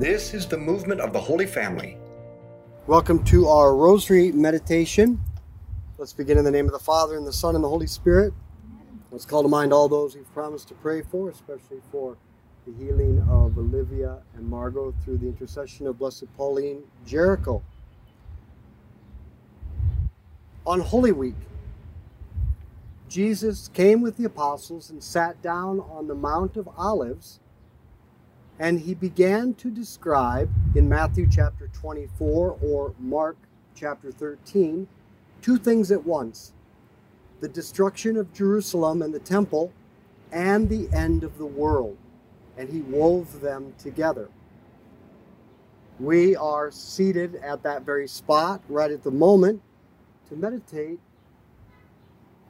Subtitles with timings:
[0.00, 1.98] This is the movement of the Holy Family.
[2.86, 5.20] Welcome to our Rosary meditation.
[5.98, 8.32] Let's begin in the name of the Father, and the Son, and the Holy Spirit.
[9.10, 12.16] Let's call to mind all those we've promised to pray for, especially for
[12.66, 17.60] the healing of Olivia and Margot through the intercession of Blessed Pauline Jaricot.
[20.66, 21.36] On Holy Week,
[23.10, 27.40] Jesus came with the apostles and sat down on the Mount of Olives,
[28.60, 33.36] and he began to describe in Matthew chapter 24 or Mark
[33.74, 34.86] chapter 13
[35.42, 36.52] two things at once
[37.40, 39.72] the destruction of Jerusalem and the temple,
[40.30, 41.96] and the end of the world.
[42.56, 44.28] And he wove them together.
[45.98, 49.62] We are seated at that very spot right at the moment
[50.28, 51.00] to meditate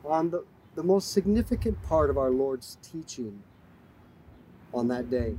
[0.05, 3.43] on the, the most significant part of our Lord's teaching
[4.75, 5.37] on that day.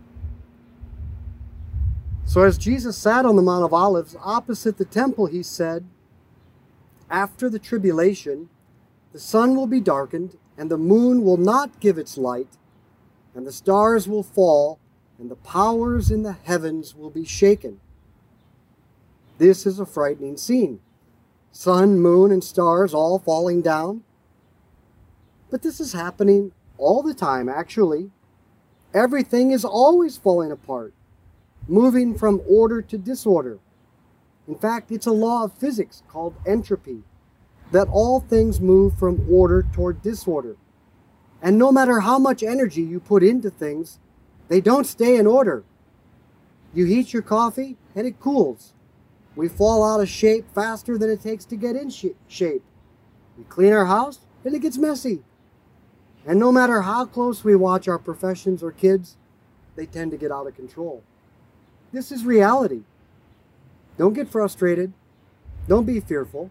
[2.26, 5.86] So, as Jesus sat on the Mount of Olives opposite the temple, he said,
[7.10, 8.50] After the tribulation,
[9.12, 12.58] the sun will be darkened, and the moon will not give its light,
[13.36, 14.80] and the stars will fall,
[15.20, 17.80] and the powers in the heavens will be shaken.
[19.38, 20.80] This is a frightening scene.
[21.52, 24.04] Sun, moon, and stars all falling down.
[25.50, 28.12] But this is happening all the time, actually.
[28.94, 30.94] Everything is always falling apart,
[31.68, 33.60] moving from order to disorder.
[34.48, 37.04] In fact, it's a law of physics called entropy
[37.72, 40.58] that all things move from order toward disorder.
[41.42, 44.00] And no matter how much energy you put into things,
[44.50, 45.64] they don't stay in order.
[46.74, 48.74] You heat your coffee and it cools.
[49.36, 52.64] We fall out of shape faster than it takes to get in sh- shape.
[53.38, 55.24] We clean our house and it gets messy.
[56.26, 59.18] And no matter how close we watch our professions or kids,
[59.76, 61.04] they tend to get out of control.
[61.92, 62.84] This is reality.
[63.98, 64.94] Don't get frustrated.
[65.68, 66.50] Don't be fearful.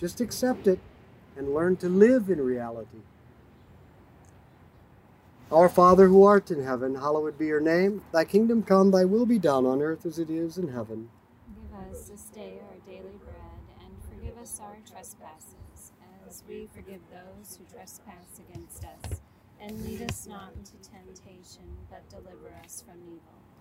[0.00, 0.78] Just accept it
[1.36, 2.98] and learn to live in reality.
[5.52, 8.02] Our Father who art in heaven, hallowed be your name.
[8.12, 11.10] Thy kingdom come, thy will be done on earth as it is in heaven.
[11.54, 15.92] Give us this day our daily bread, and forgive us our trespasses,
[16.26, 19.20] as we forgive those who trespass against us.
[19.60, 23.43] And lead us not into temptation, but deliver us from evil.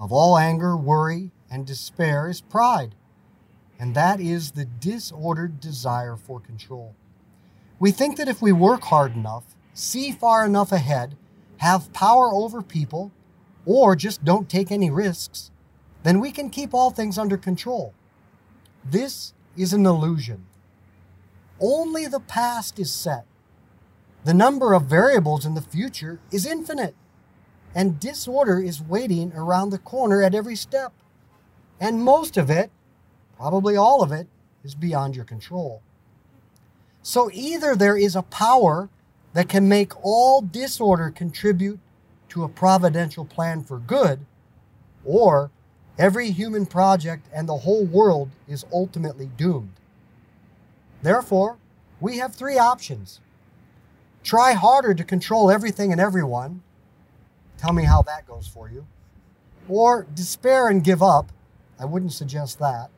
[0.00, 2.94] of all anger, worry, and despair is pride,
[3.78, 6.94] and that is the disordered desire for control.
[7.78, 9.44] We think that if we work hard enough,
[9.74, 11.16] see far enough ahead,
[11.58, 13.12] have power over people,
[13.66, 15.50] or just don't take any risks,
[16.02, 17.92] then we can keep all things under control.
[18.84, 20.46] This is an illusion.
[21.60, 23.26] Only the past is set.
[24.24, 26.94] The number of variables in the future is infinite,
[27.74, 30.92] and disorder is waiting around the corner at every step.
[31.78, 32.70] And most of it,
[33.36, 34.26] probably all of it,
[34.64, 35.82] is beyond your control.
[37.02, 38.88] So either there is a power
[39.32, 41.78] that can make all disorder contribute
[42.30, 44.20] to a providential plan for good,
[45.04, 45.50] or
[45.98, 49.72] every human project and the whole world is ultimately doomed.
[51.02, 51.56] Therefore,
[52.00, 53.20] we have three options.
[54.22, 56.62] Try harder to control everything and everyone.
[57.60, 58.86] Tell me how that goes for you.
[59.68, 61.30] Or despair and give up.
[61.78, 62.88] I wouldn't suggest that.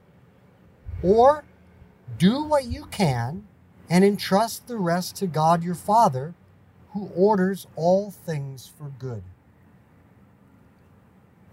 [1.03, 1.43] Or
[2.17, 3.44] do what you can
[3.91, 6.35] and entrust the rest to God your Father,
[6.93, 9.25] who orders all things for good.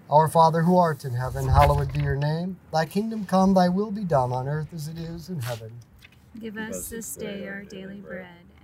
[0.07, 2.57] Our Father who art in heaven, hallowed be your name.
[2.71, 5.71] Thy kingdom come, thy will be done on earth as it is in heaven.
[6.39, 8.38] Give us this day our daily bread,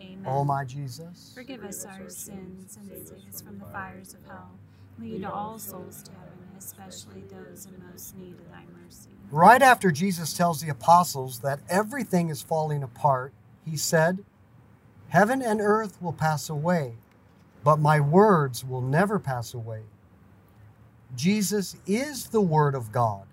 [0.00, 0.24] Amen.
[0.26, 1.32] O my Jesus.
[1.34, 4.50] Forgive us our sins and save us from the fires of hell.
[4.98, 9.10] Lead all souls to heaven, especially those in most need of thy mercy.
[9.30, 13.32] Right after Jesus tells the apostles that everything is falling apart,
[13.64, 14.24] he said,
[15.08, 16.94] Heaven and earth will pass away,
[17.62, 19.82] but my words will never pass away.
[21.14, 23.24] Jesus is the Word of God.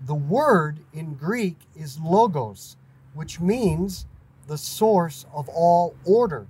[0.00, 2.76] The word in Greek is logos,
[3.12, 4.06] which means
[4.50, 6.44] the source of all order.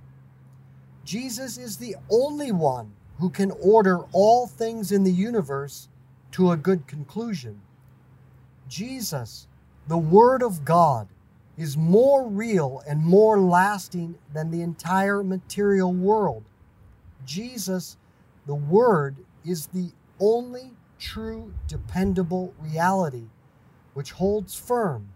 [1.05, 5.87] Jesus is the only one who can order all things in the universe
[6.31, 7.61] to a good conclusion.
[8.67, 9.45] Jesus,
[9.87, 11.09] the Word of God,
[11.59, 16.43] is more real and more lasting than the entire material world.
[17.23, 17.97] Jesus,
[18.47, 19.15] the Word,
[19.45, 23.27] is the only true, dependable reality
[23.93, 25.09] which holds firm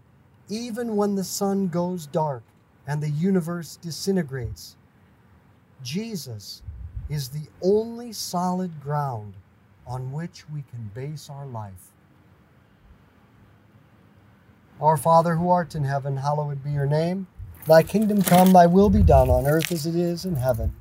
[0.48, 2.44] even when the sun goes dark
[2.86, 4.76] and the universe disintegrates.
[5.82, 6.62] Jesus
[7.08, 9.34] is the only solid ground
[9.86, 11.92] on which we can base our life.
[14.80, 17.26] Our Father who art in heaven, hallowed be your name.
[17.66, 20.74] Thy kingdom come, thy will be done on earth as it is in heaven.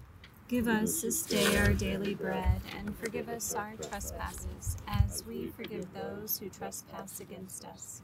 [0.48, 5.88] Give us this day our daily bread, and forgive us our trespasses, as we forgive
[5.94, 8.04] those who trespass against us.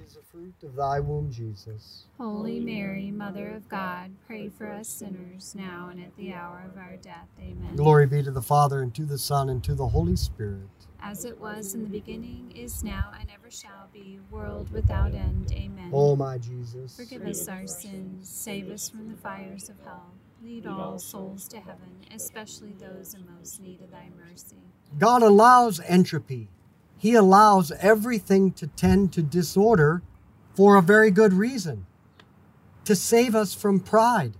[0.59, 2.05] fruit of thy womb, Jesus.
[2.17, 6.77] Holy Mary, Mother of God, pray for us sinners, now and at the hour of
[6.77, 7.27] our death.
[7.39, 7.75] Amen.
[7.75, 10.67] Glory be to the Father, and to the Son, and to the Holy Spirit.
[11.01, 15.51] As it was in the beginning, is now, and ever shall be, world without end.
[15.51, 15.89] Amen.
[15.93, 16.95] O my Jesus.
[16.95, 20.11] Forgive us our sins, save us from the fires of hell.
[20.43, 24.57] Lead all souls to heaven, especially those in most need of thy mercy.
[24.97, 26.47] God allows entropy.
[26.97, 30.01] He allows everything to tend to disorder
[30.53, 31.85] for a very good reason
[32.85, 34.33] to save us from pride,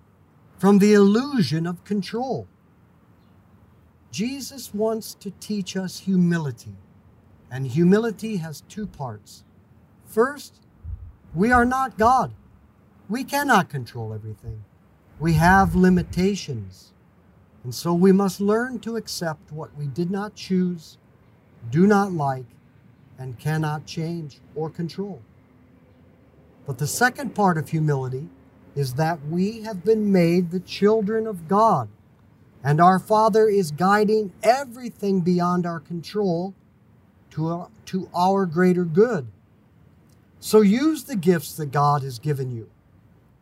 [0.57, 2.47] from the illusion of control.
[4.11, 6.75] Jesus wants to teach us humility,
[7.49, 9.43] and humility has two parts.
[10.05, 10.55] First,
[11.33, 12.33] we are not God.
[13.07, 14.63] We cannot control everything.
[15.19, 16.91] We have limitations.
[17.63, 20.97] And so we must learn to accept what we did not choose,
[21.69, 22.45] do not like,
[23.17, 25.21] and cannot change or control.
[26.65, 28.29] But the second part of humility
[28.75, 31.89] is that we have been made the children of God,
[32.63, 36.53] and our Father is guiding everything beyond our control
[37.31, 39.27] to our, to our greater good.
[40.39, 42.69] So use the gifts that God has given you.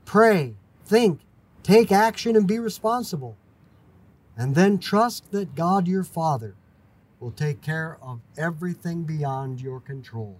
[0.05, 1.21] Pray, think,
[1.63, 3.38] take action, and be responsible.
[4.35, 6.55] And then trust that God your Father
[7.19, 10.39] will take care of everything beyond your control.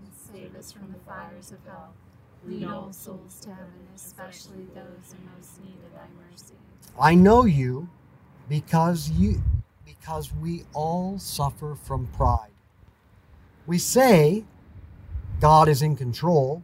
[0.31, 1.93] save us from the fires of hell.
[2.45, 6.55] Lead all souls to heaven, especially those in most need of thy mercy.
[6.99, 7.89] I know you
[8.49, 9.41] because you
[9.85, 12.51] because we all suffer from pride.
[13.67, 14.45] We say
[15.39, 16.63] God is in control,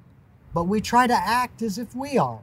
[0.54, 2.42] but we try to act as if we are.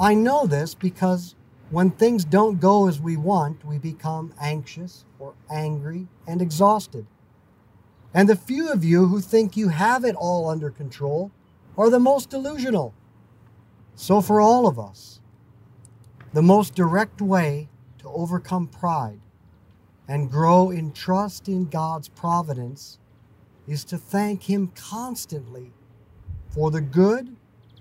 [0.00, 1.34] I know this because
[1.70, 7.06] when things don't go as we want, we become anxious or angry and exhausted.
[8.14, 11.32] And the few of you who think you have it all under control
[11.76, 12.94] are the most delusional.
[13.96, 15.20] So, for all of us,
[16.32, 19.20] the most direct way to overcome pride
[20.06, 22.98] and grow in trust in God's providence
[23.66, 25.72] is to thank Him constantly
[26.50, 27.34] for the good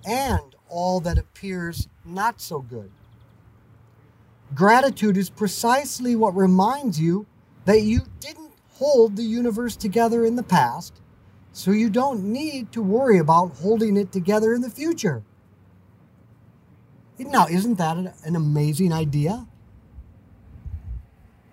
[0.06, 2.92] and all that appears not so good.
[4.56, 7.26] Gratitude is precisely what reminds you
[7.66, 8.43] that you didn't
[8.84, 11.02] hold the universe together in the past,
[11.54, 15.24] so you don't need to worry about holding it together in the future.
[17.18, 19.48] Now, isn't that an, amazing idea?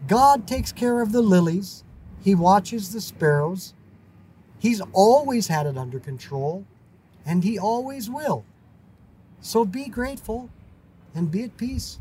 [0.09, 1.85] God takes care of the lilies,
[2.21, 3.75] He watches the sparrows.
[4.59, 6.67] He's always had it under control,
[7.25, 8.45] and He always will.
[9.41, 10.51] So be grateful
[11.15, 12.01] and be at peace.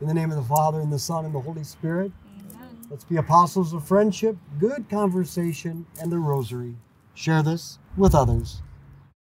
[0.00, 2.12] In the name of the Father, and the Son, and the Holy Spirit,
[2.52, 2.86] Amen.
[2.90, 6.76] let's be apostles of friendship, good conversation, and the rosary.
[7.14, 8.60] Share this with others.